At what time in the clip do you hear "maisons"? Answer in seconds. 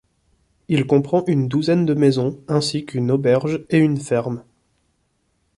1.93-2.39